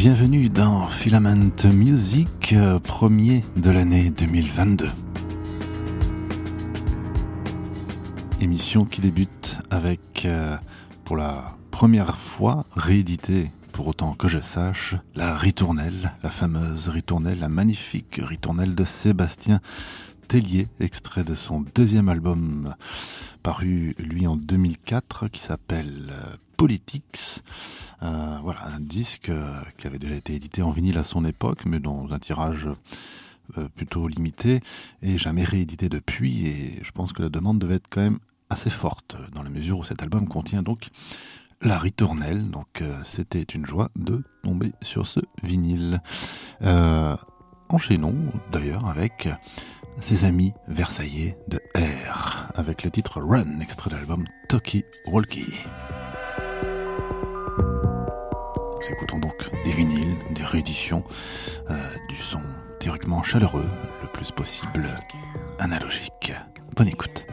Bienvenue 0.00 0.48
dans 0.48 0.86
Filament 0.86 1.52
Music, 1.74 2.54
euh, 2.54 2.78
premier 2.78 3.44
de 3.56 3.68
l'année 3.68 4.08
2022. 4.08 4.88
Émission 8.40 8.86
qui 8.86 9.02
débute 9.02 9.58
avec, 9.68 10.24
euh, 10.24 10.56
pour 11.04 11.18
la 11.18 11.54
première 11.70 12.16
fois, 12.16 12.64
réédité, 12.74 13.50
pour 13.72 13.88
autant 13.88 14.14
que 14.14 14.26
je 14.26 14.38
sache, 14.38 14.94
la 15.14 15.36
ritournelle, 15.36 16.14
la 16.22 16.30
fameuse 16.30 16.88
ritournelle, 16.88 17.38
la 17.38 17.50
magnifique 17.50 18.22
ritournelle 18.24 18.74
de 18.74 18.84
Sébastien 18.84 19.60
Tellier, 20.28 20.68
extrait 20.80 21.24
de 21.24 21.34
son 21.34 21.62
deuxième 21.74 22.08
album 22.08 22.74
paru 23.42 23.94
lui 23.98 24.26
en 24.26 24.36
2004 24.36 25.28
qui 25.28 25.40
s'appelle 25.40 26.06
euh, 26.10 26.36
Politics. 26.60 27.40
Euh, 28.02 28.38
voilà, 28.42 28.66
un 28.66 28.80
disque 28.80 29.30
euh, 29.30 29.62
qui 29.78 29.86
avait 29.86 29.98
déjà 29.98 30.14
été 30.14 30.34
édité 30.34 30.60
en 30.60 30.68
vinyle 30.68 30.98
à 30.98 31.04
son 31.04 31.24
époque, 31.24 31.64
mais 31.64 31.78
dans 31.78 32.12
un 32.12 32.18
tirage 32.18 32.68
euh, 33.56 33.66
plutôt 33.74 34.06
limité 34.06 34.60
et 35.00 35.16
jamais 35.16 35.42
réédité 35.42 35.88
depuis. 35.88 36.46
Et 36.46 36.78
je 36.82 36.90
pense 36.90 37.14
que 37.14 37.22
la 37.22 37.30
demande 37.30 37.58
devait 37.58 37.76
être 37.76 37.88
quand 37.88 38.02
même 38.02 38.18
assez 38.50 38.68
forte 38.68 39.16
dans 39.32 39.42
la 39.42 39.48
mesure 39.48 39.78
où 39.78 39.84
cet 39.84 40.02
album 40.02 40.28
contient 40.28 40.62
donc 40.62 40.90
la 41.62 41.78
ritournelle. 41.78 42.50
Donc 42.50 42.84
c'était 43.04 43.40
une 43.40 43.64
joie 43.64 43.88
de 43.96 44.22
tomber 44.42 44.72
sur 44.82 45.06
ce 45.06 45.20
vinyle. 45.42 46.02
enchaînons 47.70 48.28
d'ailleurs 48.52 48.84
avec 48.84 49.30
ses 49.98 50.26
amis 50.26 50.52
versaillais 50.68 51.38
de 51.48 51.58
R, 51.74 52.48
avec 52.54 52.82
le 52.84 52.90
titre 52.90 53.22
Run, 53.22 53.60
extrait 53.60 53.88
de 53.88 53.96
l'album 53.96 54.24
Toki 54.50 54.84
Walkie. 55.06 55.64
Nous 58.80 58.92
écoutons 58.92 59.18
donc 59.18 59.50
des 59.64 59.72
vinyles, 59.72 60.16
des 60.30 60.42
rééditions, 60.42 61.04
euh, 61.68 61.76
du 62.08 62.16
son 62.16 62.40
théoriquement 62.78 63.22
chaleureux, 63.22 63.68
le 64.00 64.08
plus 64.08 64.30
possible 64.30 64.88
analogique. 65.58 66.32
Bonne 66.74 66.88
écoute. 66.88 67.26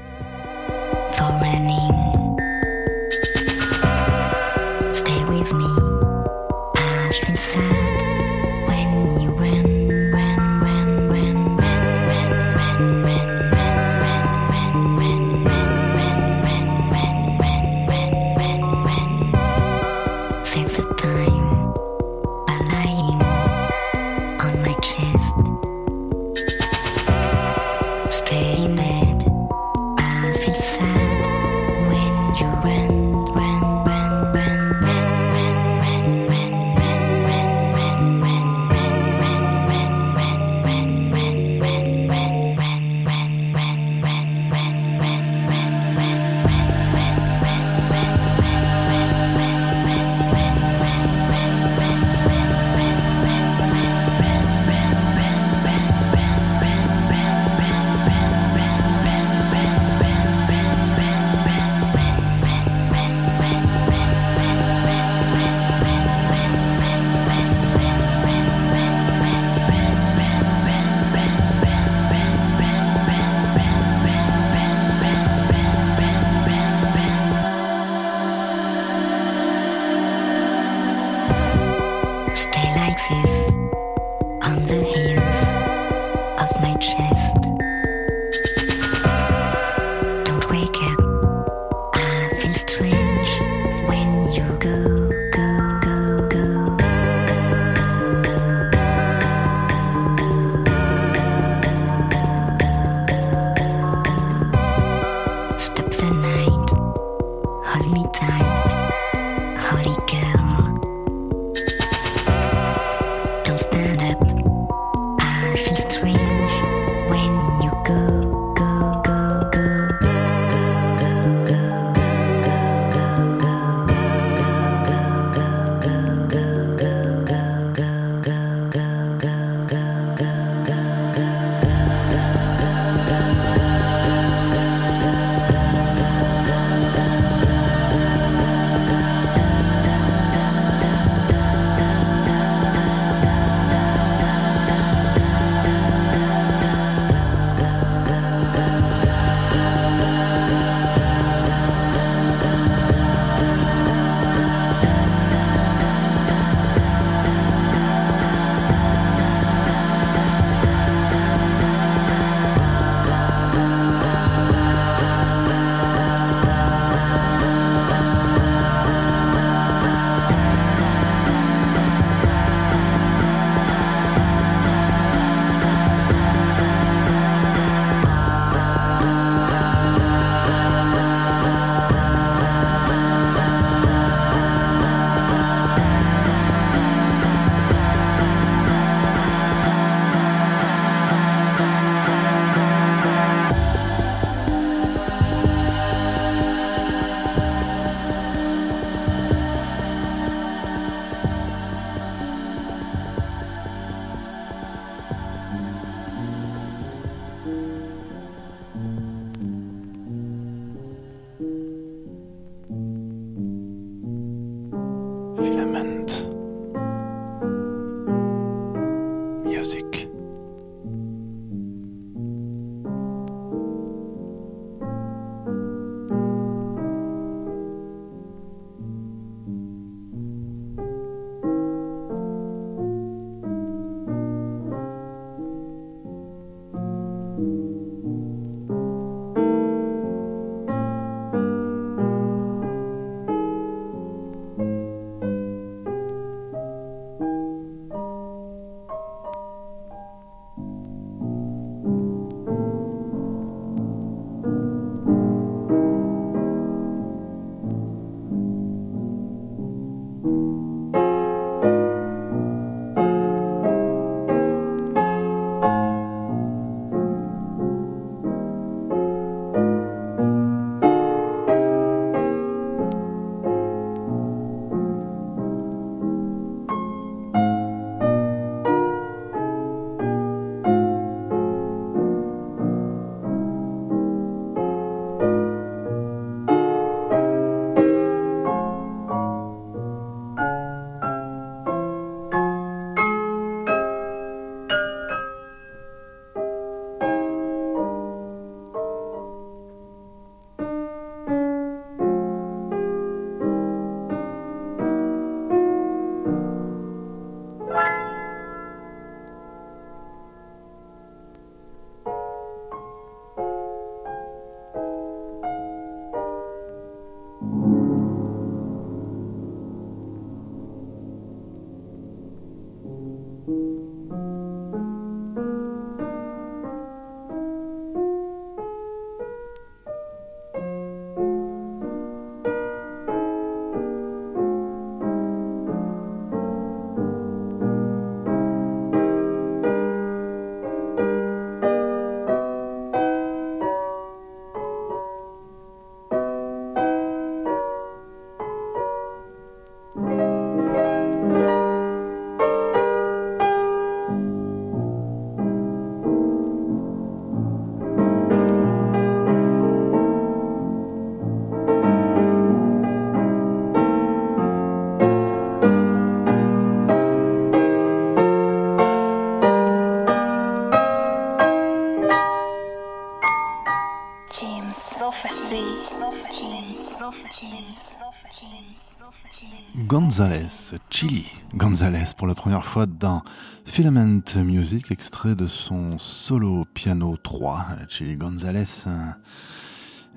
Gonzalez, 379.75 380.73
Chili 380.89 381.25
Gonzalez 381.53 382.05
pour 382.17 382.27
la 382.27 382.35
première 382.35 382.63
fois 382.63 382.85
dans 382.85 383.21
Filament 383.65 384.21
Music, 384.37 384.91
extrait 384.91 385.35
de 385.35 385.47
son 385.47 385.97
solo 385.97 386.65
piano 386.73 387.17
3. 387.17 387.65
Chili 387.87 388.17
Gonzalez, 388.17 388.87
un, 388.87 389.15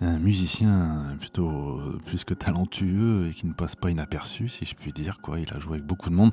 un 0.01 0.19
musicien 0.19 1.17
plutôt 1.19 1.81
plus 2.07 2.25
que 2.25 2.35
talentueux 2.35 3.29
et 3.29 3.35
qui 3.35 3.47
ne 3.47 3.53
passe 3.53 3.77
pas 3.77 3.91
inaperçu, 3.91 4.49
si 4.49 4.65
je 4.65 4.75
puis 4.75 4.93
dire. 4.93 5.21
Quoi. 5.21 5.41
Il 5.41 5.53
a 5.53 5.59
joué 5.59 5.75
avec 5.75 5.87
beaucoup 5.87 6.11
de 6.11 6.15
monde. 6.15 6.33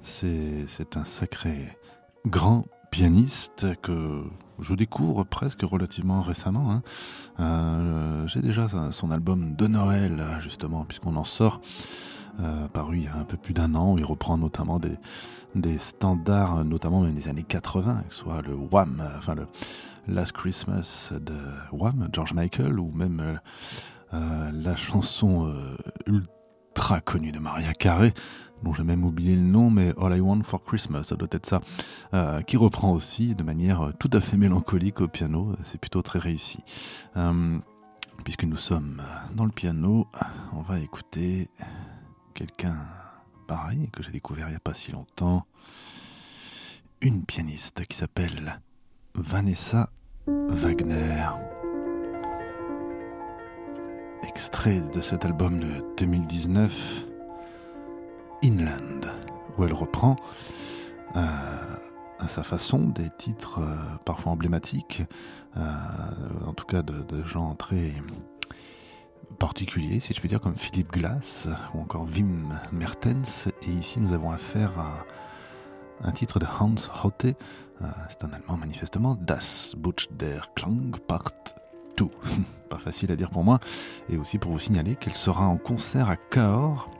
C'est 0.00 0.66
c'est 0.66 0.96
un 0.96 1.04
sacré 1.04 1.76
grand 2.26 2.64
pianiste 2.90 3.66
que 3.82 4.24
je 4.58 4.74
découvre 4.74 5.24
presque 5.24 5.62
relativement 5.62 6.22
récemment. 6.22 6.70
hein. 6.72 6.82
Euh, 7.40 8.26
J'ai 8.26 8.40
déjà 8.40 8.66
son 8.90 9.10
album 9.10 9.54
de 9.54 9.66
Noël, 9.66 10.24
justement, 10.40 10.84
puisqu'on 10.84 11.16
en 11.16 11.24
sort, 11.24 11.60
euh, 12.40 12.68
paru 12.68 12.98
il 12.98 13.04
y 13.04 13.08
a 13.08 13.14
un 13.16 13.24
peu 13.24 13.36
plus 13.36 13.54
d'un 13.54 13.74
an, 13.74 13.94
où 13.94 13.98
il 13.98 14.04
reprend 14.04 14.38
notamment 14.38 14.80
des, 14.80 15.78
standards, 15.78 16.64
notamment 16.64 17.00
même 17.00 17.14
des 17.14 17.28
années 17.28 17.42
80, 17.42 18.04
que 18.08 18.14
ce 18.14 18.20
soit 18.20 18.42
le 18.42 18.54
Wham, 18.54 19.02
enfin 19.16 19.34
le 19.34 19.46
Last 20.06 20.32
Christmas 20.32 21.12
de 21.18 21.34
Wham, 21.72 22.08
George 22.12 22.34
Michael, 22.34 22.78
ou 22.78 22.92
même 22.92 23.40
euh, 24.14 24.50
la 24.52 24.76
chanson 24.76 25.52
ultra 26.06 27.00
connue 27.00 27.32
de 27.32 27.38
Maria 27.38 27.72
Carey, 27.72 28.12
dont 28.62 28.72
j'ai 28.72 28.84
même 28.84 29.04
oublié 29.04 29.36
le 29.36 29.42
nom, 29.42 29.70
mais 29.70 29.92
All 30.00 30.16
I 30.16 30.20
Want 30.20 30.42
for 30.42 30.62
Christmas, 30.62 31.04
ça 31.04 31.16
doit 31.16 31.28
être 31.30 31.46
ça, 31.46 31.60
euh, 32.14 32.40
qui 32.42 32.56
reprend 32.56 32.92
aussi 32.92 33.34
de 33.34 33.42
manière 33.42 33.82
euh, 33.82 33.92
tout 33.98 34.10
à 34.12 34.20
fait 34.20 34.36
mélancolique 34.36 35.00
au 35.00 35.08
piano. 35.08 35.52
C'est 35.62 35.80
plutôt 35.80 36.02
très 36.02 36.18
réussi. 36.18 36.60
Euh, 37.16 37.58
puisque 38.24 38.44
nous 38.44 38.56
sommes 38.56 39.02
dans 39.34 39.44
le 39.44 39.52
piano, 39.52 40.08
on 40.52 40.62
va 40.62 40.80
écouter 40.80 41.48
quelqu'un 42.34 42.76
pareil 43.46 43.88
que 43.92 44.02
j'ai 44.02 44.10
découvert 44.10 44.48
il 44.48 44.50
n'y 44.50 44.56
a 44.56 44.60
pas 44.60 44.74
si 44.74 44.92
longtemps. 44.92 45.46
Une 47.00 47.24
pianiste 47.24 47.84
qui 47.86 47.96
s'appelle 47.96 48.60
Vanessa 49.14 49.90
Wagner. 50.26 51.28
Extrait 54.26 54.80
de 54.92 55.00
cet 55.00 55.24
album 55.24 55.60
de 55.60 55.84
2019, 55.98 57.05
Inland, 58.42 59.06
où 59.56 59.64
elle 59.64 59.72
reprend 59.72 60.16
euh, 61.16 61.20
à 62.18 62.28
sa 62.28 62.42
façon 62.42 62.78
des 62.78 63.10
titres 63.10 63.60
euh, 63.60 63.76
parfois 64.04 64.32
emblématiques, 64.32 65.02
euh, 65.56 65.60
en 66.46 66.52
tout 66.52 66.66
cas 66.66 66.82
de, 66.82 67.22
gens 67.24 67.54
très 67.54 67.92
particuliers, 69.38 70.00
si 70.00 70.14
je 70.14 70.20
puis 70.20 70.28
dire, 70.28 70.40
comme 70.40 70.56
Philippe 70.56 70.92
Glass 70.92 71.48
ou 71.74 71.80
encore 71.80 72.04
Wim 72.04 72.58
Mertens. 72.72 73.48
Et 73.62 73.70
ici, 73.70 74.00
nous 74.00 74.12
avons 74.12 74.30
affaire 74.30 74.72
à 74.78 76.08
un 76.08 76.12
titre 76.12 76.38
de 76.38 76.46
Hans 76.46 76.74
Hotte. 77.04 77.26
C'est 78.08 78.24
un 78.24 78.32
allemand 78.32 78.56
manifestement. 78.56 79.14
Das 79.14 79.74
Butch 79.76 80.08
der 80.12 80.54
Klang 80.54 80.96
Part 81.06 81.32
2. 81.98 82.06
Pas 82.70 82.78
facile 82.78 83.12
à 83.12 83.16
dire 83.16 83.30
pour 83.30 83.44
moi. 83.44 83.58
Et 84.08 84.16
aussi 84.16 84.38
pour 84.38 84.52
vous 84.52 84.58
signaler 84.58 84.96
qu'elle 84.96 85.14
sera 85.14 85.46
en 85.46 85.58
concert 85.58 86.08
à 86.08 86.16
Cahors. 86.16 86.90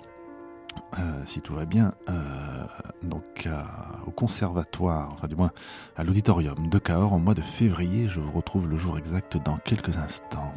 Euh, 0.98 1.22
si 1.24 1.40
tout 1.40 1.54
va 1.54 1.64
bien, 1.66 1.92
euh, 2.08 2.64
donc 3.02 3.46
à- 3.46 3.66
au 4.06 4.10
conservatoire, 4.10 5.10
enfin 5.12 5.26
du 5.26 5.36
moins 5.36 5.50
à 5.96 6.04
l'auditorium 6.04 6.68
de 6.68 6.78
Cahors 6.78 7.12
au 7.12 7.18
mois 7.18 7.34
de 7.34 7.42
février. 7.42 8.08
Je 8.08 8.20
vous 8.20 8.32
retrouve 8.32 8.68
le 8.68 8.76
jour 8.76 8.96
exact 8.98 9.36
dans 9.36 9.56
quelques 9.56 9.98
instants. 9.98 10.54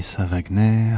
Vanessa 0.00 0.24
Wagner, 0.24 0.96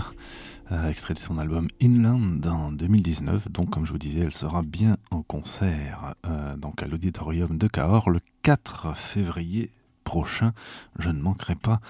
euh, 0.71 0.89
extrait 0.89 1.13
de 1.13 1.19
son 1.19 1.37
album 1.37 1.67
Inland 1.83 2.47
en 2.47 2.71
2019. 2.71 3.51
Donc, 3.51 3.71
comme 3.71 3.85
je 3.85 3.91
vous 3.91 3.99
disais, 3.99 4.21
elle 4.21 4.33
sera 4.33 4.63
bien 4.63 4.97
en 5.11 5.23
concert 5.23 6.15
euh, 6.25 6.55
à 6.55 6.87
l'auditorium 6.87 7.59
de 7.59 7.67
Cahors 7.67 8.11
le 8.11 8.21
4 8.43 8.97
février 8.97 9.73
prochain. 10.05 10.53
Je 11.01 11.11
ne 11.11 11.21
manquerai 11.21 11.57
pas 11.57 11.81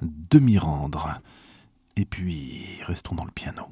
de 0.00 0.38
m'y 0.38 0.56
rendre. 0.56 1.20
Et 1.96 2.06
puis, 2.06 2.64
restons 2.86 3.14
dans 3.14 3.26
le 3.26 3.32
piano. 3.32 3.64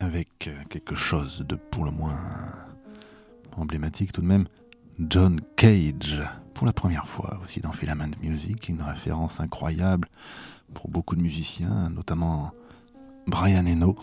Avec 0.00 0.48
euh, 0.48 0.54
quelque 0.70 0.94
chose 0.94 1.44
de 1.46 1.56
pour 1.56 1.84
le 1.84 1.90
moins 1.90 2.16
emblématique 3.58 4.12
tout 4.12 4.22
de 4.22 4.26
même. 4.26 4.46
John 4.98 5.38
Cage, 5.56 6.24
pour 6.54 6.66
la 6.66 6.72
première 6.72 7.06
fois 7.06 7.38
aussi 7.42 7.60
dans 7.60 7.72
Filament 7.72 8.10
Music, 8.22 8.68
une 8.68 8.82
référence 8.82 9.40
incroyable 9.40 10.08
pour 10.74 10.88
beaucoup 10.88 11.16
de 11.16 11.22
musiciens, 11.22 11.90
notamment 11.90 12.52
Brian 13.26 13.66
Eno. 13.66 13.96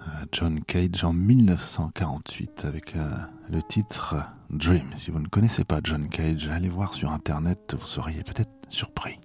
Euh, 0.00 0.24
John 0.32 0.60
Cage 0.60 1.04
en 1.04 1.12
1948 1.12 2.64
avec 2.64 2.96
euh, 2.96 3.10
le 3.50 3.62
titre 3.62 4.16
Dream. 4.48 4.86
Si 4.96 5.10
vous 5.10 5.20
ne 5.20 5.28
connaissez 5.28 5.64
pas 5.64 5.80
John 5.84 6.08
Cage, 6.08 6.48
allez 6.48 6.70
voir 6.70 6.94
sur 6.94 7.12
internet, 7.12 7.76
vous 7.78 7.86
seriez 7.86 8.22
peut-être 8.22 8.50
surpris. 8.70 9.20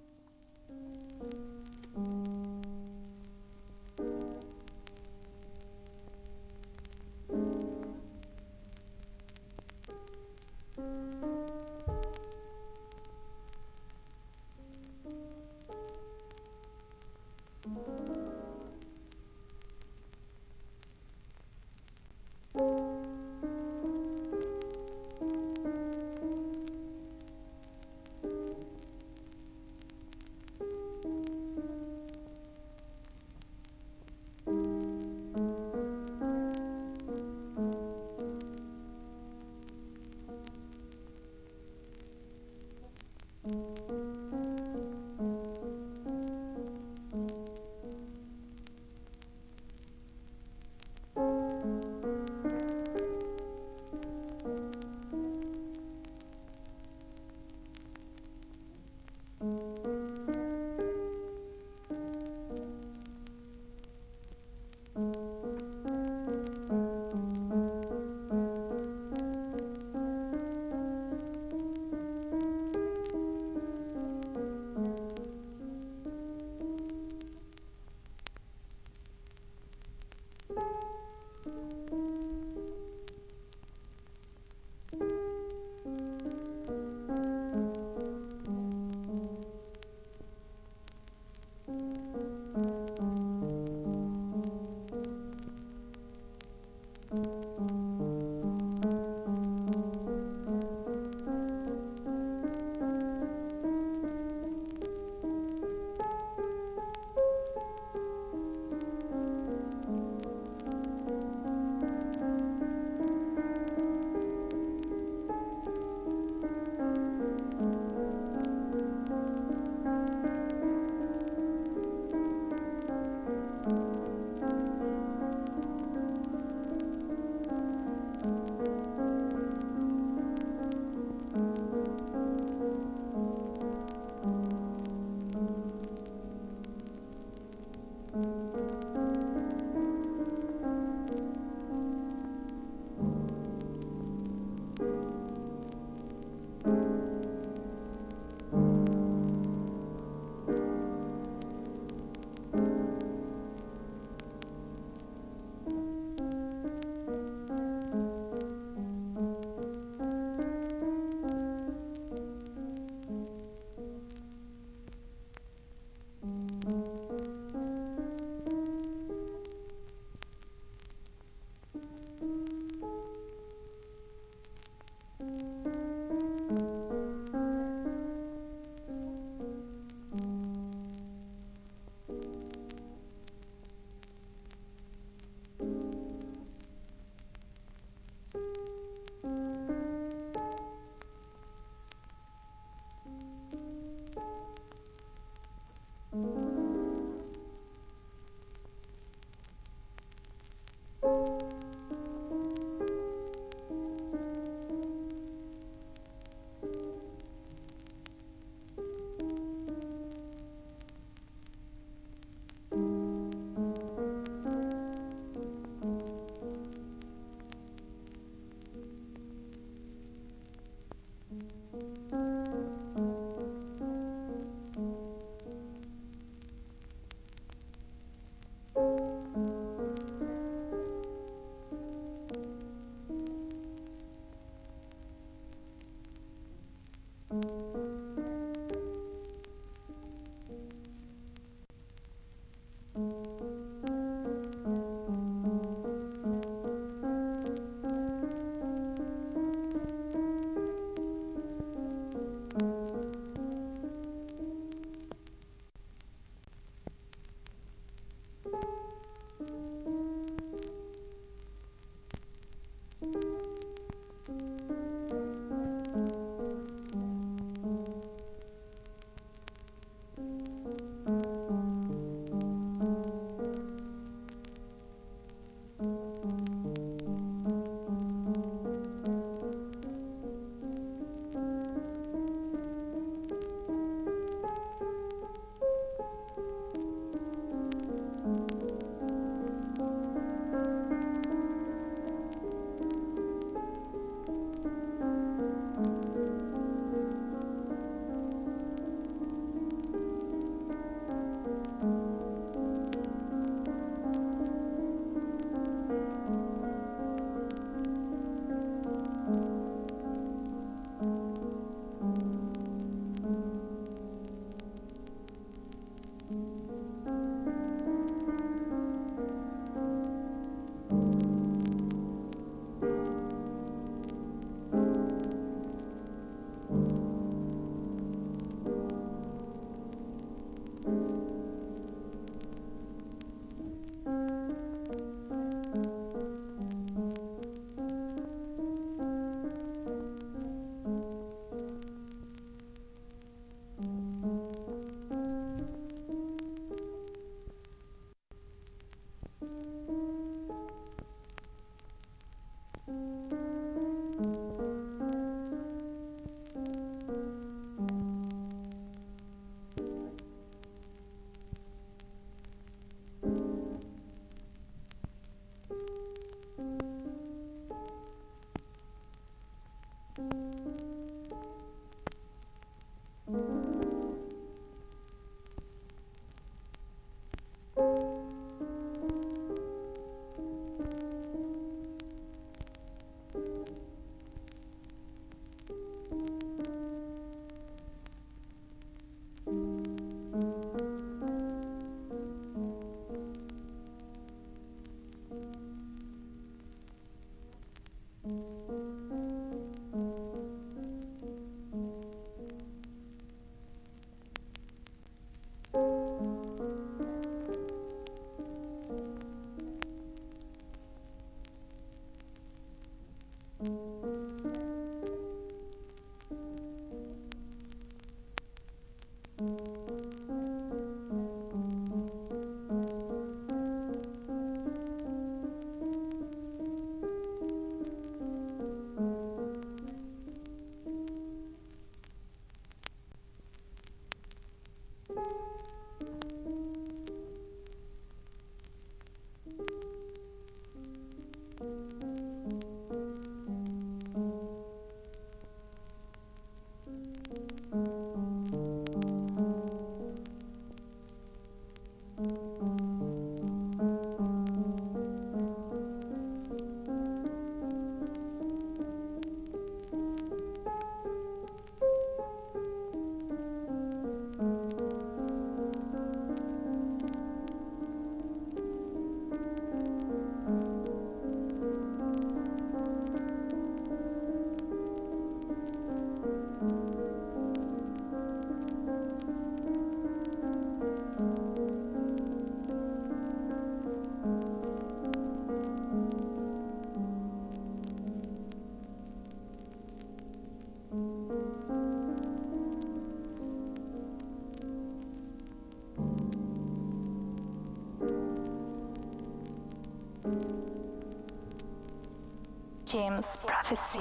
James 502.86 503.36
Prophecy. 503.44 503.98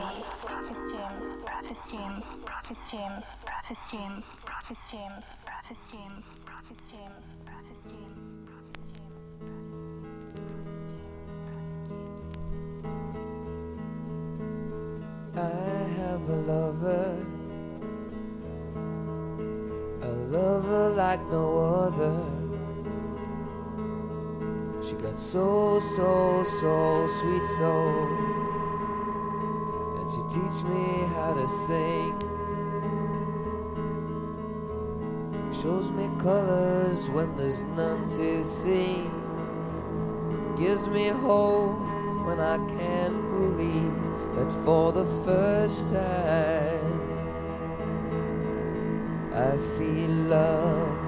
James, 0.92 1.26
James, 1.90 1.90
James, 1.90 2.24
James, 2.92 3.26
James, 3.92 4.26
James, 4.92 5.26
James, 5.82 5.86
James. 5.92 7.26
I 15.36 15.40
have 15.98 16.30
a 16.30 16.40
lover, 16.46 17.26
a 20.04 20.14
lover 20.30 20.90
like 20.92 21.24
no 21.32 21.58
other. 21.88 22.24
She 24.80 24.94
got 24.94 25.18
so, 25.18 25.80
so, 25.80 26.44
so 26.44 27.08
sweet 27.08 27.46
soul 27.58 28.25
teach 30.36 30.64
me 30.64 31.08
how 31.16 31.34
to 31.34 31.48
sing. 31.48 32.14
Shows 35.54 35.90
me 35.92 36.10
colors 36.20 37.10
when 37.10 37.34
there's 37.38 37.64
none 37.64 38.06
to 38.10 38.44
see. 38.44 39.10
Gives 40.58 40.90
me 40.90 41.08
hope 41.08 41.80
when 42.28 42.42
I 42.42 42.58
can't 42.78 43.22
believe 43.32 43.96
that 44.36 44.52
for 44.66 44.92
the 44.92 45.06
first 45.24 45.94
time 45.94 47.00
I 49.34 49.56
feel 49.78 50.10
love. 50.36 51.05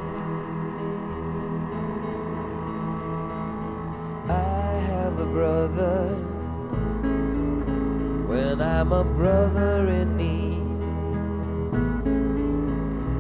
I'm 8.88 8.93
a 8.93 9.04
brother 9.04 9.86
in 9.89 10.15
need. 10.15 10.63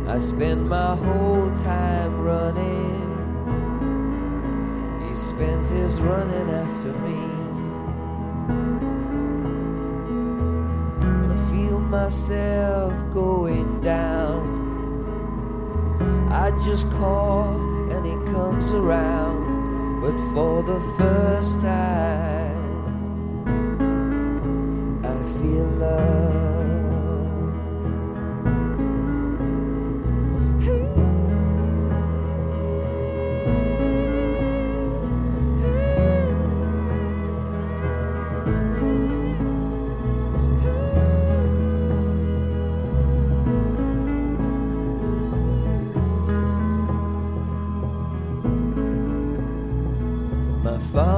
I 0.07 0.17
spend 0.17 0.69
my 0.69 0.95
whole 0.95 1.51
time 1.51 2.21
running. 2.21 3.03
He 5.05 5.13
spends 5.13 5.69
his 5.69 5.99
running 5.99 6.49
after 6.51 6.93
me. 6.99 7.19
When 11.03 11.31
I 11.33 11.51
feel 11.51 11.81
myself 11.81 12.93
going 13.13 13.81
down, 13.81 14.39
I 16.31 16.51
just 16.63 16.89
call 16.93 17.59
and 17.91 18.05
he 18.05 18.15
comes 18.31 18.71
around. 18.71 19.99
But 19.99 20.17
for 20.33 20.63
the 20.63 20.79
first 20.97 21.59
time, 21.61 22.46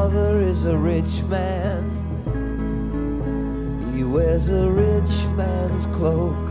father 0.10 0.42
is 0.42 0.66
a 0.66 0.76
rich 0.76 1.24
man. 1.30 1.84
He 3.94 4.04
wears 4.04 4.50
a 4.50 4.68
rich 4.72 5.26
man's 5.38 5.86
cloak. 5.86 6.48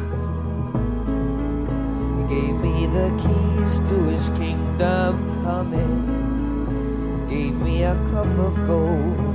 He 2.17 2.23
gave 2.35 2.55
me 2.55 2.87
the 2.87 3.11
keys 3.23 3.81
to 3.89 3.97
his 4.05 4.29
kingdom 4.31 5.43
coming. 5.43 7.27
Gave 7.29 7.55
me 7.57 7.83
a 7.83 7.95
cup 8.13 8.31
of 8.39 8.55
gold. 8.67 9.35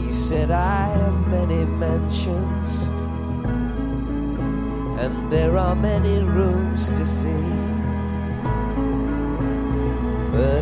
He 0.00 0.12
said, 0.12 0.50
I 0.50 0.88
have 0.88 1.28
many 1.28 1.64
mansions. 1.64 2.88
And 5.00 5.30
there 5.30 5.56
are 5.56 5.76
many 5.76 6.18
rooms 6.18 6.88
to 6.90 7.06
see. 7.06 7.69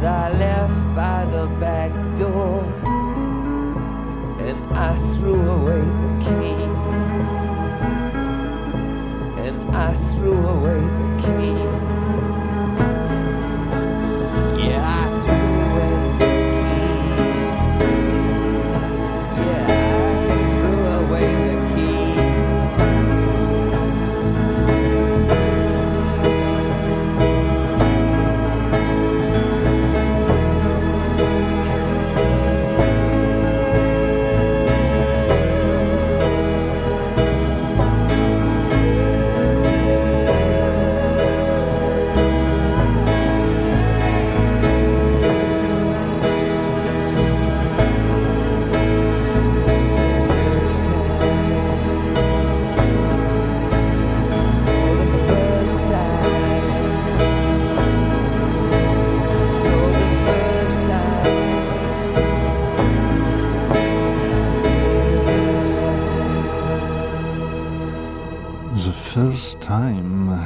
But 0.01 0.07
I 0.07 0.31
left 0.31 0.95
by 0.95 1.25
the 1.25 1.49
back 1.59 1.91
door 2.17 2.63
and 4.39 4.65
I 4.77 4.95
threw 5.11 5.43
away 5.43 5.81
the 5.81 6.13
key. 6.23 6.55
And 9.43 9.75
I 9.75 9.93
threw 9.95 10.39
away 10.47 10.81
the 11.01 11.09
key. 11.19 11.68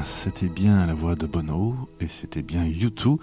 C'était 0.04 0.48
bien 0.48 0.86
la 0.86 0.94
voix 0.94 1.14
de 1.14 1.26
Bono 1.26 1.74
et 2.00 2.08
c'était 2.08 2.42
bien 2.42 2.64
U2 2.64 3.18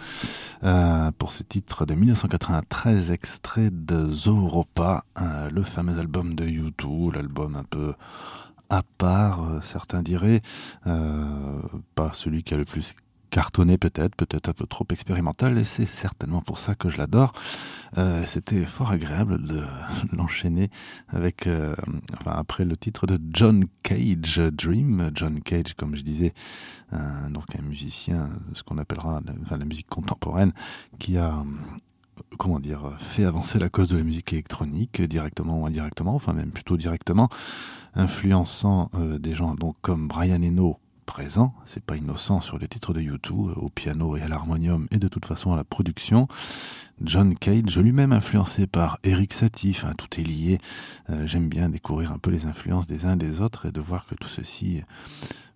euh, 0.64 1.12
pour 1.18 1.32
ce 1.32 1.44
titre 1.44 1.86
de 1.86 1.94
1993, 1.94 3.12
extrait 3.12 3.70
de 3.72 4.08
Zoropa, 4.10 5.04
euh, 5.22 5.50
le 5.50 5.64
fameux 5.64 5.98
album 6.00 6.36
de 6.36 6.46
U2, 6.46 7.14
l'album 7.14 7.56
un 7.56 7.64
peu 7.64 7.94
à 8.70 8.84
part, 8.98 9.44
euh, 9.44 9.62
certains 9.62 10.02
diraient, 10.02 10.42
pas 10.84 12.12
celui 12.14 12.44
qui 12.44 12.54
a 12.54 12.58
le 12.58 12.66
plus 12.66 12.96
cartonné 13.30 13.78
peut-être, 13.78 14.16
peut-être 14.16 14.50
un 14.50 14.54
peu 14.54 14.66
trop 14.66 14.86
expérimental, 14.92 15.58
et 15.58 15.64
c'est 15.64 15.86
certainement 15.86 16.42
pour 16.42 16.58
ça 16.58 16.76
que 16.76 16.90
je 16.90 16.98
l'adore. 16.98 17.34
Euh, 17.98 18.24
C'était 18.26 18.66
fort 18.66 18.92
agréable 18.92 19.42
de 19.44 19.64
l'enchaîner 20.14 20.70
avec, 21.08 21.48
euh, 21.48 21.76
enfin, 22.20 22.32
après 22.32 22.66
le 22.66 22.76
titre 22.78 23.08
de 23.08 23.20
John 23.34 23.64
Cage, 23.84 24.40
Dream. 24.52 25.12
John 25.14 25.40
Cage, 25.42 25.74
comme 25.76 25.96
je 25.96 26.04
disais, 26.04 26.34
un, 26.92 27.30
donc 27.30 27.56
un 27.58 27.62
musicien, 27.62 28.30
ce 28.54 28.64
qu'on 28.64 28.78
appellera 28.78 29.22
enfin, 29.42 29.58
la 29.58 29.66
musique 29.66 29.90
contemporaine, 29.90 30.54
qui 31.00 31.18
a 31.18 31.44
comment 32.38 32.60
dire, 32.60 32.96
fait 32.98 33.26
avancer 33.26 33.60
la 33.60 33.70
cause 33.70 33.90
de 33.90 33.98
la 33.98 34.04
musique 34.04 34.34
électronique, 34.34 35.02
directement 35.02 35.62
ou 35.62 35.66
indirectement, 35.66 36.16
enfin 36.16 36.34
même 36.34 36.52
plutôt 36.52 36.78
directement, 36.78 37.30
influençant 37.96 38.90
euh, 38.96 39.18
des 39.18 39.36
gens 39.36 39.56
donc 39.56 39.76
comme 39.82 40.08
Brian 40.08 40.42
Eno, 40.42 40.78
présent, 41.10 41.55
c'est 41.66 41.84
pas 41.84 41.95
innocent 41.95 42.39
sur 42.39 42.60
les 42.60 42.68
titres 42.68 42.93
de 42.93 43.01
YouTube, 43.01 43.51
au 43.55 43.70
piano 43.70 44.16
et 44.16 44.22
à 44.22 44.28
l'harmonium 44.28 44.88
et 44.91 44.99
de 44.99 45.07
toute 45.07 45.26
façon 45.26 45.51
à 45.51 45.55
la 45.55 45.64
production. 45.64 46.28
John 47.01 47.34
Cage, 47.34 47.80
lui-même 47.80 48.14
influencé 48.14 48.68
par 48.68 48.99
Eric 49.03 49.34
Satie, 49.34 49.76
tout 49.97 50.22
est 50.22 50.24
lié. 50.24 50.60
Euh, 51.10 51.26
J'aime 51.26 51.49
bien 51.49 51.70
découvrir 51.70 52.12
un 52.12 52.20
peu 52.20 52.30
les 52.30 52.45
influences 52.45 52.86
des 52.86 53.07
uns 53.07 53.18
des 53.18 53.41
autres 53.41 53.66
et 53.66 53.72
de 53.72 53.82
voir 53.82 54.05
que 54.05 54.14
tout 54.14 54.28
ceci, 54.28 54.84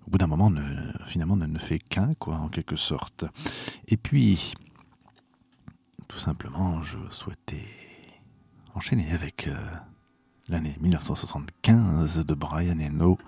au 0.08 0.10
bout 0.10 0.18
d'un 0.18 0.26
moment, 0.26 0.52
finalement 1.06 1.36
ne, 1.36 1.60
fait 1.60 1.78
qu'un, 1.78 2.14
quoi, 2.18 2.38
en 2.38 2.50
quelque 2.50 2.76
sorte. 2.76 3.26
Et 3.88 3.96
puis, 3.96 4.56
tout 6.08 6.20
simplement, 6.20 6.82
je 6.82 6.98
souhaitais 7.12 7.70
enchaîner 8.74 9.12
avec 9.12 9.48
euh, 9.48 9.56
l'année 10.50 10.76
1975 10.82 12.26
de 12.26 12.34
Brian 12.34 12.80
Eno 12.80 13.20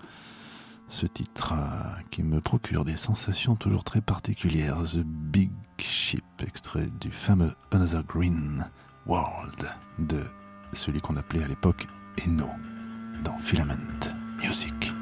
ce 0.88 1.06
titre 1.06 1.54
euh, 1.54 2.02
qui 2.10 2.22
me 2.22 2.40
procure 2.40 2.84
des 2.84 2.96
sensations 2.96 3.56
toujours 3.56 3.84
très 3.84 4.00
particulières. 4.00 4.78
The 4.82 4.98
Big 5.04 5.50
Ship, 5.78 6.24
extrait 6.46 6.86
du 7.00 7.10
fameux 7.10 7.52
Another 7.72 8.02
Green 8.04 8.66
World 9.06 9.68
de 9.98 10.24
celui 10.72 11.00
qu'on 11.00 11.16
appelait 11.16 11.44
à 11.44 11.48
l'époque 11.48 11.86
Eno 12.26 12.48
dans 13.24 13.38
Filament 13.38 13.76
Music. 14.42 14.95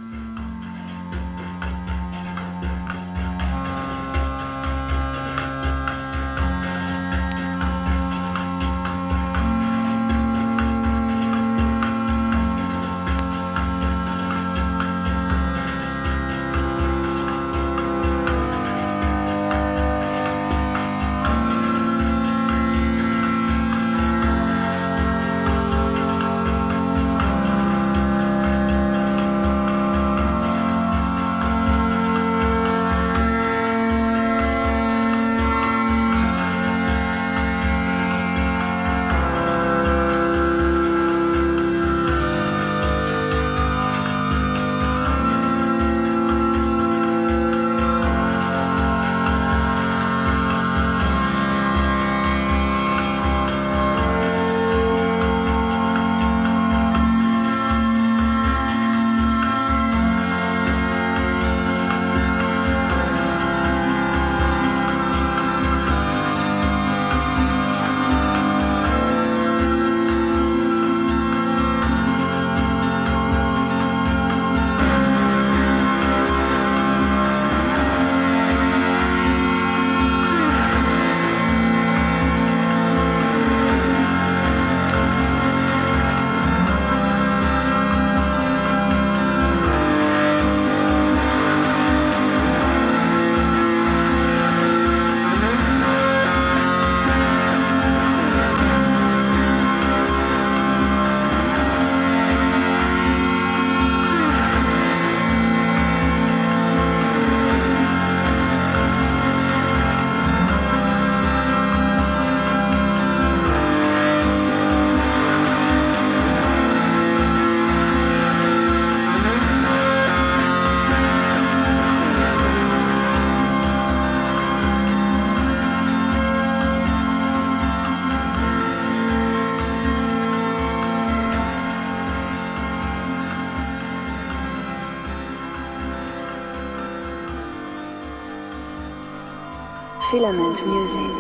Filament 140.14 140.64
Music. 140.64 141.16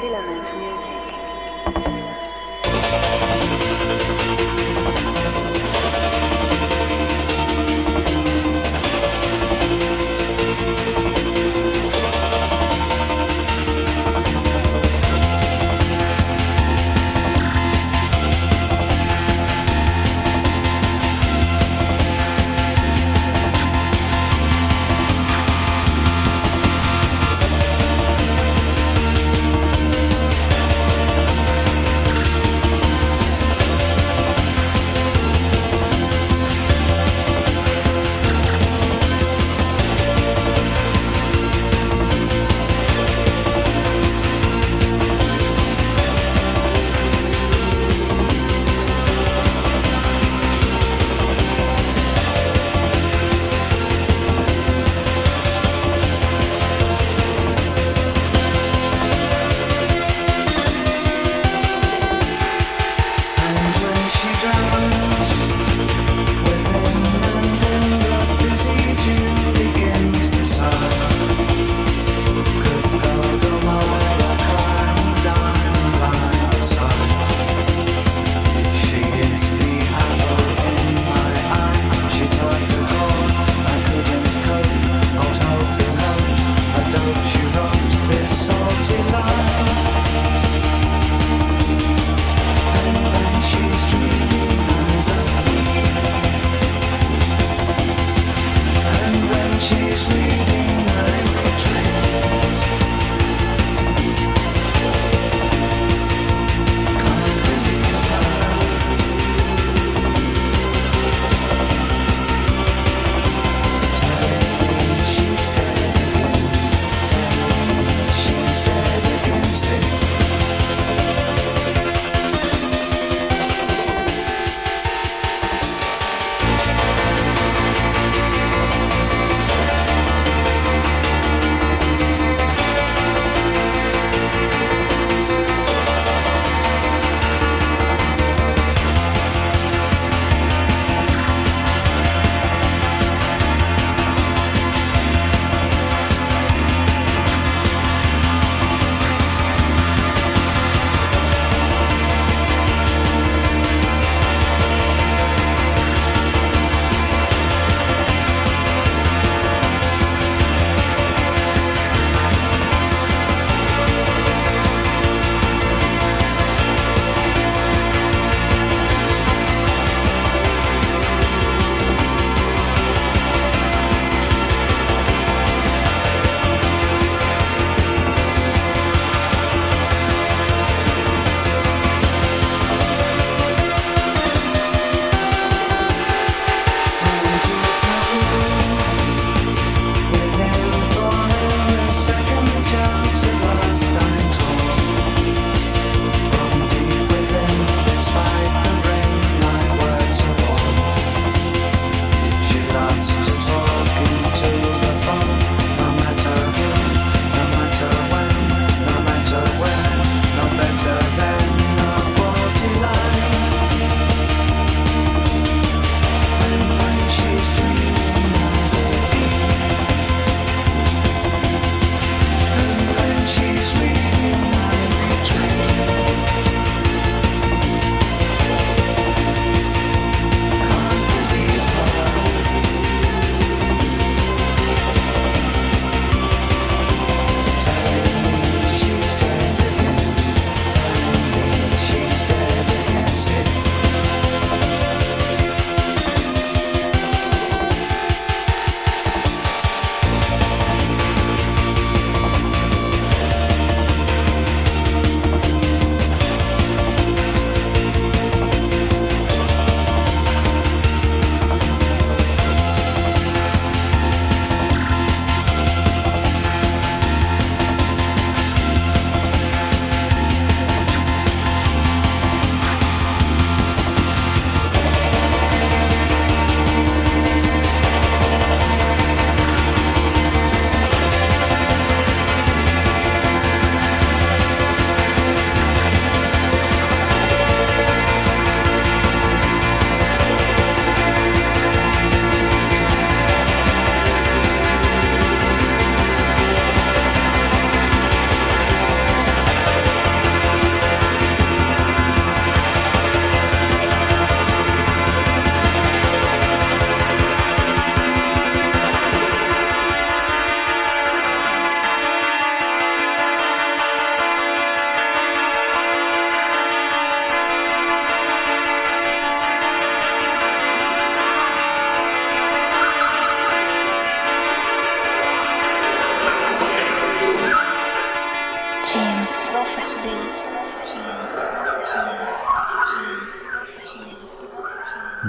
Filament 0.00 0.48
Music. 0.58 1.10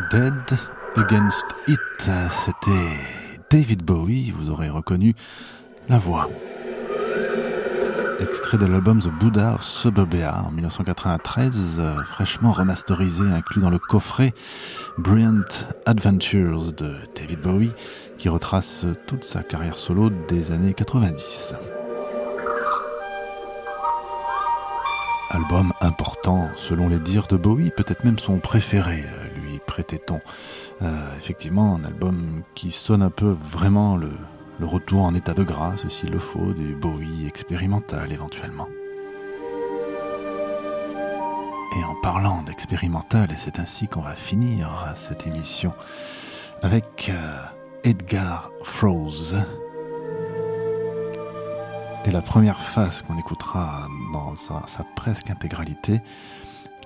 Dead 0.10 0.58
Against 0.96 1.48
It, 1.68 2.12
c'était 2.30 2.72
David 3.50 3.84
Bowie, 3.84 4.32
vous 4.32 4.50
aurez 4.50 4.70
reconnu 4.70 5.16
la 5.90 5.98
voix. 5.98 6.30
Extrait 8.22 8.58
de 8.58 8.66
l'album 8.66 9.00
The 9.00 9.10
Buddha 9.10 9.56
of 9.56 9.64
Suburbia 9.64 10.44
en 10.46 10.52
1993, 10.52 11.80
euh, 11.80 12.04
fraîchement 12.04 12.54
remasterisé, 12.54 13.24
inclus 13.24 13.60
dans 13.60 13.70
le 13.70 13.80
coffret 13.80 14.34
Brilliant 14.98 15.44
Adventures 15.86 16.72
de 16.72 16.96
David 17.14 17.42
Bowie, 17.42 17.74
qui 18.18 18.30
retrace 18.30 18.86
toute 19.08 19.26
sa 19.26 19.44
carrière 19.44 19.78
solo 19.78 20.10
des 20.30 20.54
années 20.54 20.74
90. 20.74 21.56
Album 25.32 25.74
important 25.82 26.50
selon 26.56 26.88
les 26.88 27.00
dires 27.00 27.28
de 27.28 27.36
Bowie, 27.36 27.72
peut-être 27.72 28.06
même 28.06 28.20
son 28.20 28.40
préféré, 28.40 29.04
lui 29.72 29.84
prêtait-on. 29.84 30.20
Euh, 30.82 31.18
effectivement, 31.18 31.76
un 31.76 31.84
album 31.84 32.44
qui 32.56 32.72
sonne 32.72 33.02
un 33.02 33.10
peu 33.10 33.30
vraiment 33.30 33.98
le, 33.98 34.10
retour 34.62 35.04
en 35.04 35.16
état 35.16 35.34
de 35.34 35.44
grâce, 35.44 35.88
s'il 35.88 36.12
le 36.12 36.20
faut, 36.20 36.54
du 36.54 36.76
Bowie 36.76 37.26
expérimental 37.26 38.12
éventuellement. 38.12 38.68
Et 41.80 41.84
en 41.84 41.96
parlant 41.96 42.44
d'expérimental, 42.44 43.30
c'est 43.38 43.58
ainsi 43.60 43.88
qu'on 43.88 44.02
va 44.02 44.14
finir 44.14 44.92
cette 44.94 45.26
émission, 45.26 45.74
avec 46.62 47.10
euh, 47.10 47.42
Edgar 47.84 48.52
Froese. 48.64 49.36
Et 52.06 52.12
la 52.12 52.22
première 52.22 52.60
phase 52.60 53.02
qu'on 53.02 53.18
écoutera 53.18 53.88
dans 54.14 54.36
sa, 54.36 54.62
sa 54.68 54.84
presque 54.96 55.32
intégralité, 55.32 56.02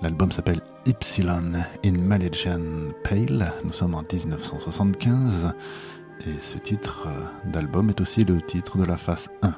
l'album 0.01 0.31
s'appelle 0.31 0.61
Epsilon 0.87 1.53
in 1.83 1.93
Malaysian 1.93 2.91
Pale, 3.03 3.51
nous 3.63 3.73
sommes 3.73 3.95
en 3.95 4.03
1975, 4.03 5.51
et 6.27 6.39
ce 6.39 6.59
titre 6.59 7.07
euh, 7.07 7.49
d'album 7.51 7.89
est 7.89 7.99
aussi 8.01 8.23
le 8.23 8.39
titre 8.39 8.77
de 8.77 8.83
la 8.83 8.95
phase 8.95 9.29
1 9.41 9.55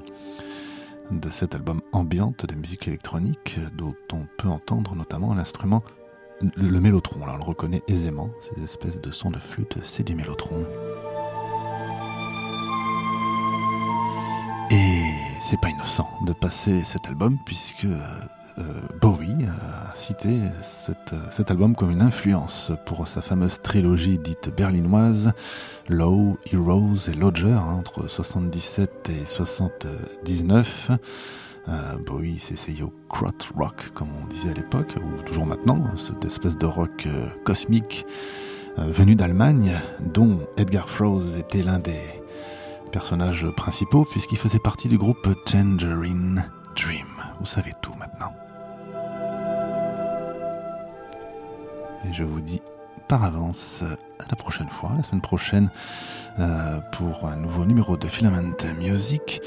de 1.12 1.30
cet 1.30 1.54
album 1.54 1.82
ambiante 1.92 2.46
de 2.46 2.56
musique 2.56 2.88
électronique 2.88 3.60
dont 3.76 3.96
on 4.14 4.26
peut 4.38 4.48
entendre 4.48 4.96
notamment 4.96 5.34
l'instrument 5.34 5.84
le 6.56 6.80
mélotron. 6.80 7.22
Alors 7.24 7.36
on 7.36 7.40
le 7.40 7.44
reconnaît 7.44 7.84
aisément, 7.90 8.30
ces 8.40 8.64
espèces 8.64 9.02
de 9.02 9.12
sons 9.12 9.32
de 9.32 9.40
flûte, 9.40 9.80
c'est 9.82 10.04
du 10.04 10.16
mélotron. 10.16 10.66
Et 14.72 15.04
c'est 15.42 15.60
pas 15.60 15.70
innocent 15.70 16.10
de 16.26 16.32
passer 16.32 16.84
cet 16.86 17.08
album 17.08 17.38
puisque 17.46 17.86
euh, 17.86 18.20
Bowie 19.00 19.46
a 19.46 19.96
cité 19.96 20.40
cet, 20.62 21.14
cet, 21.30 21.52
album 21.52 21.76
comme 21.76 21.92
une 21.92 22.02
influence 22.02 22.72
pour 22.86 23.08
sa 23.08 23.22
fameuse 23.22 23.60
trilogie 23.60 24.18
dite 24.18 24.50
berlinoise 24.56 25.32
Low, 25.90 26.38
Heroes 26.52 27.10
et 27.10 27.14
Lodger 27.14 27.52
hein, 27.52 27.76
entre 27.78 28.08
77 28.08 29.10
et 29.10 29.26
79. 29.26 30.92
Euh, 31.70 31.98
Bowie 31.98 32.36
essayé 32.36 32.82
au 32.82 32.94
crot 33.10 33.32
rock 33.56 33.92
comme 33.94 34.08
on 34.22 34.26
disait 34.28 34.52
à 34.52 34.54
l'époque 34.54 34.96
ou 35.04 35.22
toujours 35.24 35.46
maintenant, 35.46 35.84
cette 35.98 36.24
espèce 36.24 36.58
de 36.58 36.66
rock 36.66 37.06
euh, 37.08 37.28
cosmique 37.44 38.06
euh, 38.80 38.84
venu 38.90 39.16
d'Allemagne 39.16 39.74
dont 40.14 40.40
Edgar 40.56 40.90
Froese 40.90 41.36
était 41.36 41.64
l'un 41.64 41.80
des 41.80 42.02
personnages 42.92 43.48
principaux 43.58 44.06
puisqu'il 44.06 44.38
faisait 44.38 44.60
partie 44.60 44.88
du 44.88 44.98
groupe 44.98 45.28
Tangerine 45.46 46.50
Dream. 46.76 47.08
Vous 47.40 47.46
savez 47.46 47.74
tout 47.82 47.97
Je 52.12 52.24
vous 52.24 52.42
dis 52.42 52.62
par 53.08 53.24
avance 53.24 53.84
à 54.20 54.26
la 54.30 54.36
prochaine 54.36 54.70
fois, 54.70 54.92
la 54.98 55.04
semaine 55.04 55.22
prochaine, 55.22 55.70
euh, 56.40 56.80
pour 56.92 57.26
un 57.26 57.36
nouveau 57.36 57.66
numéro 57.66 57.98
de 57.98 58.08
Filament 58.08 58.54
Music, 58.78 59.42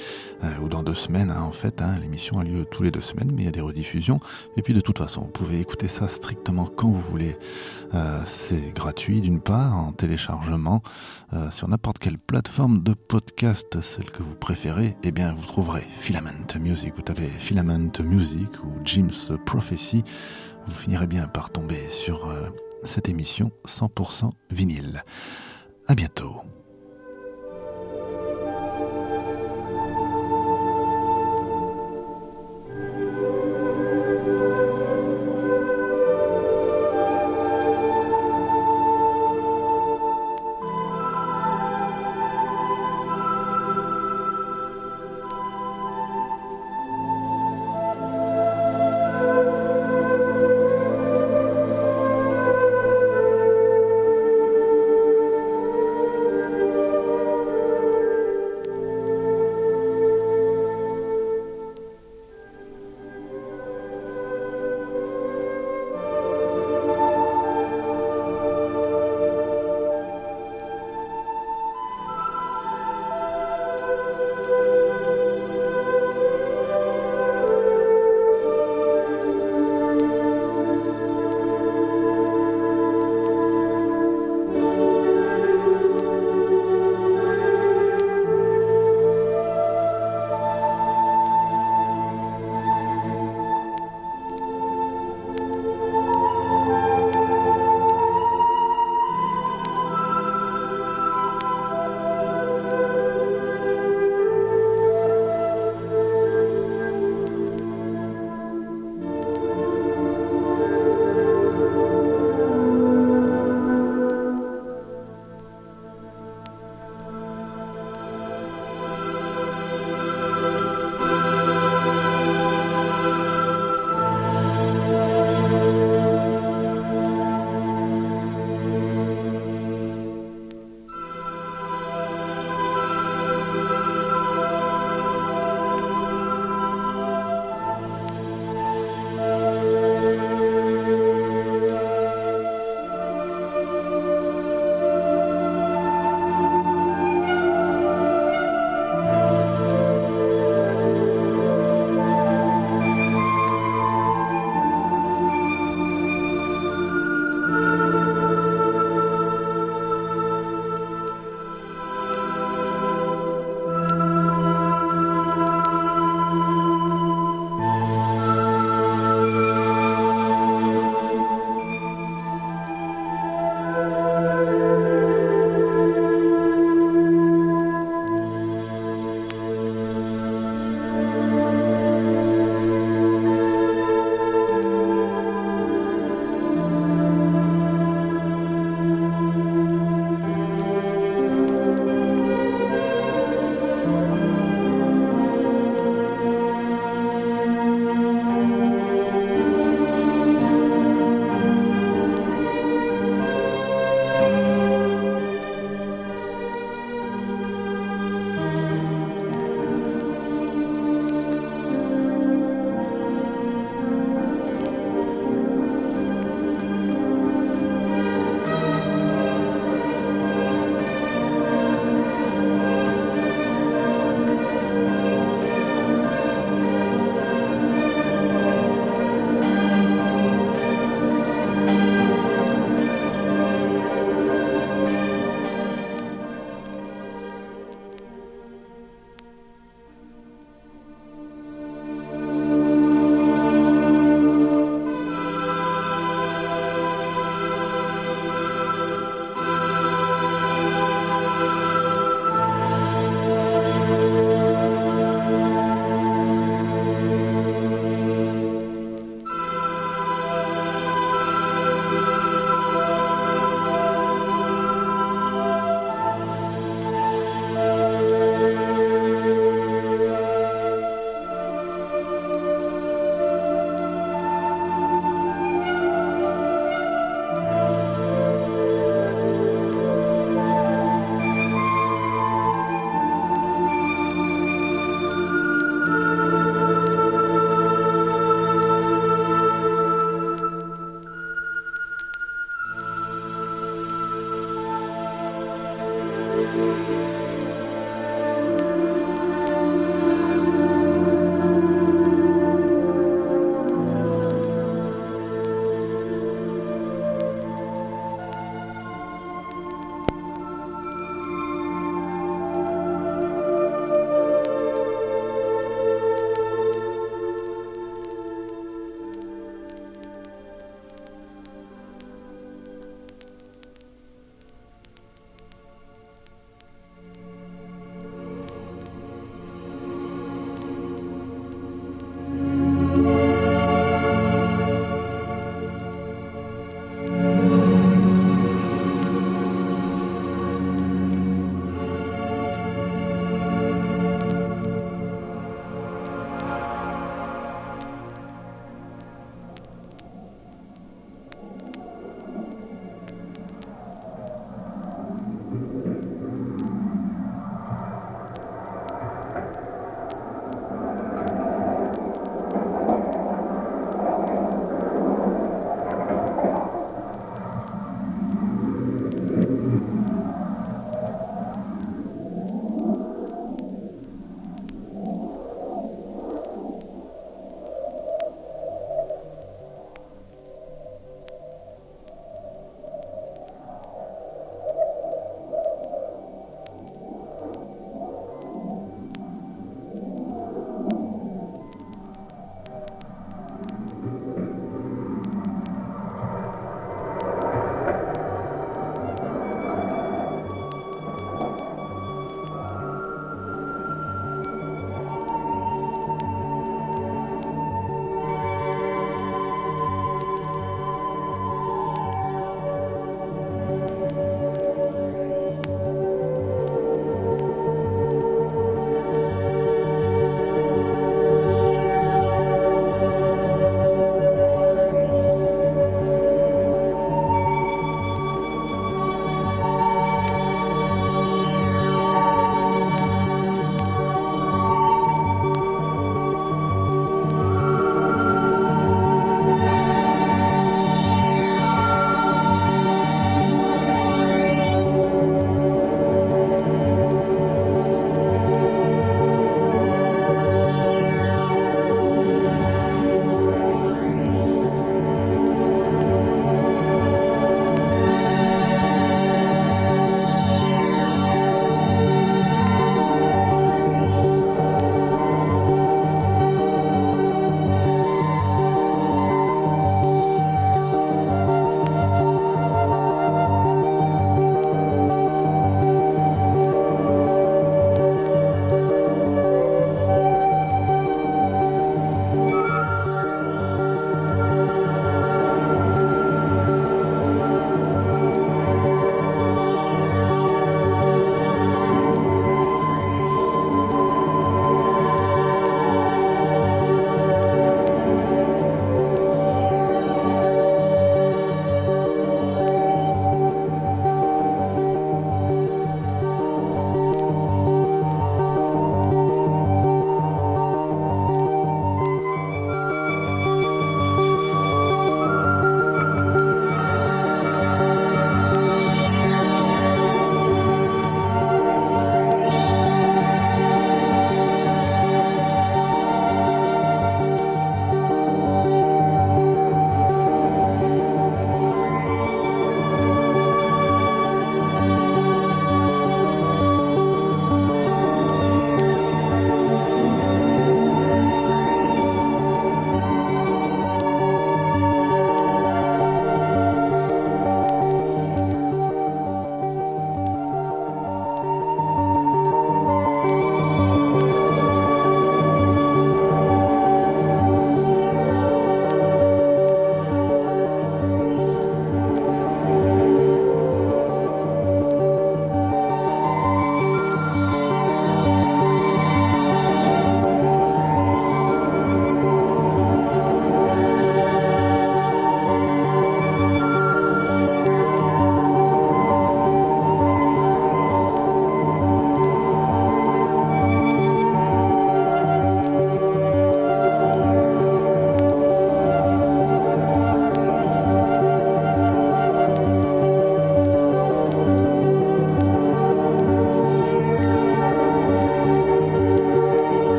euh, 0.44 0.58
ou 0.62 0.68
dans 0.68 0.82
deux 0.82 0.94
semaines 0.94 1.30
hein, 1.30 1.42
en 1.42 1.52
fait. 1.52 1.82
Hein, 1.82 1.96
L'émission 2.00 2.38
a 2.38 2.44
lieu 2.44 2.64
tous 2.64 2.82
les 2.82 2.90
deux 2.90 3.00
semaines, 3.00 3.30
mais 3.34 3.42
il 3.42 3.44
y 3.44 3.48
a 3.48 3.52
des 3.52 3.60
rediffusions. 3.60 4.20
Et 4.56 4.62
puis 4.62 4.72
de 4.72 4.80
toute 4.80 4.98
façon, 4.98 5.22
vous 5.22 5.30
pouvez 5.30 5.60
écouter 5.60 5.86
ça 5.86 6.08
strictement 6.08 6.66
quand 6.66 6.88
vous 6.88 7.00
voulez. 7.00 7.36
Euh, 7.94 8.20
C'est 8.24 8.72
gratuit 8.74 9.20
d'une 9.20 9.40
part, 9.40 9.76
en 9.76 9.92
téléchargement, 9.92 10.82
sur 11.50 11.68
n'importe 11.68 11.98
quelle 11.98 12.18
plateforme 12.18 12.82
de 12.82 12.92
podcast, 12.94 13.80
celle 13.80 14.10
que 14.10 14.22
vous 14.22 14.34
préférez, 14.34 14.96
eh 15.02 15.12
bien 15.12 15.32
vous 15.32 15.46
trouverez 15.46 15.82
Filament 15.82 16.30
Music. 16.58 16.92
Vous 16.96 17.02
tapez 17.02 17.28
Filament 17.28 17.92
Music 18.02 18.48
ou 18.64 18.72
Jim's 18.84 19.32
Prophecy, 19.46 20.02
vous 20.66 20.74
finirez 20.74 21.06
bien 21.06 21.28
par 21.28 21.50
tomber 21.50 21.88
sur 21.88 22.28
cette 22.84 23.08
émission 23.08 23.50
100% 23.66 24.30
vinyle. 24.50 25.04
À 25.86 25.94
bientôt. 25.94 26.42